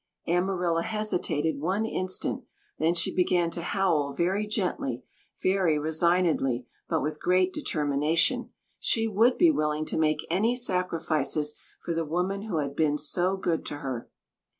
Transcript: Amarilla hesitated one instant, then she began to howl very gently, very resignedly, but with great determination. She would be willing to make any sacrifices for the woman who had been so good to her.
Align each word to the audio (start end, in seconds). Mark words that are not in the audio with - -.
Amarilla 0.27 0.81
hesitated 0.81 1.59
one 1.61 1.85
instant, 1.85 2.43
then 2.79 2.95
she 2.95 3.13
began 3.13 3.51
to 3.51 3.61
howl 3.61 4.13
very 4.13 4.47
gently, 4.47 5.03
very 5.43 5.77
resignedly, 5.77 6.65
but 6.89 7.03
with 7.03 7.19
great 7.21 7.53
determination. 7.53 8.49
She 8.79 9.07
would 9.07 9.37
be 9.37 9.51
willing 9.51 9.85
to 9.85 9.99
make 9.99 10.25
any 10.27 10.55
sacrifices 10.55 11.53
for 11.83 11.93
the 11.93 12.03
woman 12.03 12.41
who 12.47 12.57
had 12.57 12.75
been 12.75 12.97
so 12.97 13.37
good 13.37 13.63
to 13.67 13.75
her. 13.75 14.09